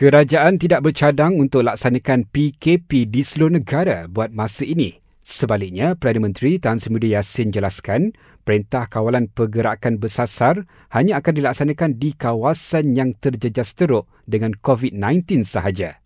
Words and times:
Kerajaan 0.00 0.56
tidak 0.56 0.80
bercadang 0.88 1.36
untuk 1.36 1.60
laksanakan 1.60 2.24
PKP 2.32 3.12
di 3.12 3.20
seluruh 3.20 3.60
negara 3.60 4.08
buat 4.08 4.32
masa 4.32 4.64
ini. 4.64 4.96
Sebaliknya, 5.20 5.92
Perdana 5.92 6.24
Menteri 6.24 6.56
Tan 6.56 6.80
Sri 6.80 6.88
Muda 6.88 7.20
Yassin 7.20 7.52
jelaskan, 7.52 8.16
Perintah 8.40 8.88
Kawalan 8.88 9.28
Pergerakan 9.28 10.00
Bersasar 10.00 10.64
hanya 10.96 11.20
akan 11.20 11.36
dilaksanakan 11.36 12.00
di 12.00 12.16
kawasan 12.16 12.96
yang 12.96 13.12
terjejas 13.12 13.76
teruk 13.76 14.08
dengan 14.24 14.56
COVID-19 14.64 15.44
sahaja. 15.44 16.00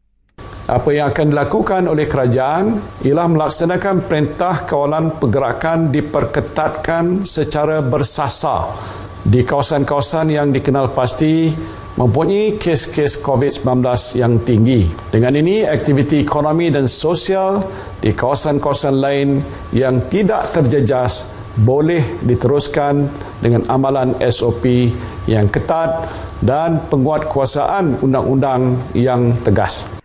Apa 0.67 0.91
yang 0.91 1.15
akan 1.15 1.31
dilakukan 1.31 1.87
oleh 1.87 2.11
kerajaan 2.11 2.83
ialah 3.07 3.31
melaksanakan 3.31 4.11
Perintah 4.11 4.67
Kawalan 4.67 5.23
Pergerakan 5.23 5.95
diperketatkan 5.95 7.23
secara 7.31 7.79
bersasar 7.79 8.75
di 9.25 9.41
kawasan-kawasan 9.41 10.29
yang 10.37 10.53
dikenal 10.53 10.93
pasti 10.93 11.49
mempunyai 11.97 12.61
kes-kes 12.61 13.25
COVID-19 13.25 13.65
yang 14.21 14.37
tinggi. 14.45 14.85
Dengan 15.09 15.33
ini, 15.39 15.65
aktiviti 15.65 16.21
ekonomi 16.21 16.69
dan 16.69 16.85
sosial 16.91 17.65
di 18.05 18.13
kawasan-kawasan 18.13 18.96
lain 19.01 19.41
yang 19.73 20.05
tidak 20.13 20.53
terjejas 20.53 21.25
boleh 21.55 22.21
diteruskan 22.21 23.07
dengan 23.39 23.63
amalan 23.71 24.13
SOP 24.27 24.91
yang 25.31 25.46
ketat 25.49 26.11
dan 26.43 26.82
penguatkuasaan 26.91 28.03
undang-undang 28.03 28.77
yang 28.93 29.32
tegas. 29.46 30.04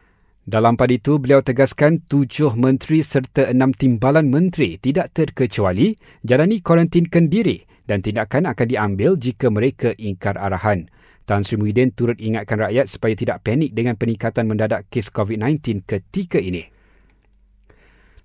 Dalam 0.49 0.73
pada 0.73 0.89
itu, 0.89 1.21
beliau 1.21 1.45
tegaskan 1.45 2.01
tujuh 2.09 2.57
menteri 2.57 3.05
serta 3.05 3.53
enam 3.53 3.69
timbalan 3.69 4.33
menteri 4.33 4.81
tidak 4.81 5.13
terkecuali 5.13 5.93
jalani 6.25 6.57
kuarantin 6.65 7.05
kendiri 7.05 7.69
dan 7.85 8.01
tindakan 8.01 8.49
akan 8.49 8.65
diambil 8.65 9.13
jika 9.13 9.53
mereka 9.53 9.93
ingkar 10.01 10.41
arahan. 10.41 10.89
Tan 11.29 11.45
Sri 11.45 11.53
Muhyiddin 11.61 11.93
turut 11.93 12.17
ingatkan 12.17 12.65
rakyat 12.65 12.89
supaya 12.89 13.13
tidak 13.13 13.45
panik 13.45 13.77
dengan 13.77 13.93
peningkatan 13.93 14.49
mendadak 14.49 14.89
kes 14.89 15.13
COVID-19 15.13 15.85
ketika 15.85 16.41
ini. 16.41 16.65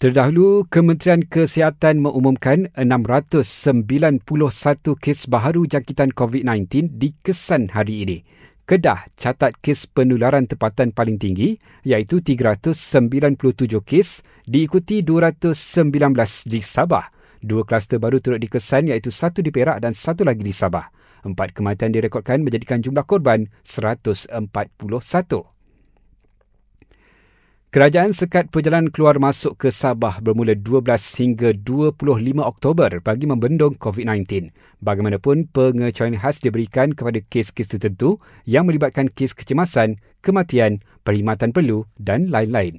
Terdahulu, 0.00 0.64
Kementerian 0.72 1.28
Kesihatan 1.28 2.00
mengumumkan 2.00 2.72
691 2.72 4.24
kes 4.96 5.28
baharu 5.28 5.68
jangkitan 5.68 6.08
COVID-19 6.16 6.88
dikesan 6.96 7.68
hari 7.76 8.08
ini. 8.08 8.18
Kedah 8.64 9.04
catat 9.20 9.60
kes 9.60 9.84
penularan 9.84 10.48
tempatan 10.48 10.88
paling 10.88 11.20
tinggi 11.20 11.60
iaitu 11.84 12.24
397 12.24 12.72
kes 13.84 14.24
diikuti 14.48 15.04
219 15.04 15.84
di 16.48 16.64
Sabah. 16.64 17.12
Dua 17.44 17.68
kluster 17.68 18.00
baru 18.00 18.24
turut 18.24 18.40
dikesan 18.40 18.88
iaitu 18.88 19.12
satu 19.12 19.44
di 19.44 19.52
Perak 19.52 19.84
dan 19.84 19.92
satu 19.92 20.24
lagi 20.24 20.40
di 20.40 20.56
Sabah. 20.56 20.88
Empat 21.28 21.52
kematian 21.52 21.92
direkodkan 21.92 22.40
menjadikan 22.40 22.80
jumlah 22.80 23.04
korban 23.04 23.52
141. 23.68 24.40
Kerajaan 27.74 28.14
sekat 28.14 28.54
perjalanan 28.54 28.86
keluar 28.86 29.18
masuk 29.18 29.58
ke 29.58 29.66
Sabah 29.74 30.22
bermula 30.22 30.54
12 30.54 30.94
hingga 30.94 31.50
25 31.58 31.98
Oktober 32.38 33.02
bagi 33.02 33.26
membendung 33.26 33.74
COVID-19. 33.74 34.54
Bagaimanapun, 34.78 35.50
pengecualian 35.50 36.22
khas 36.22 36.38
diberikan 36.38 36.94
kepada 36.94 37.18
kes-kes 37.18 37.74
tertentu 37.74 38.22
yang 38.46 38.70
melibatkan 38.70 39.10
kes 39.10 39.34
kecemasan, 39.34 39.98
kematian, 40.22 40.86
perkhidmatan 41.02 41.50
perlu 41.50 41.82
dan 41.98 42.30
lain-lain. 42.30 42.78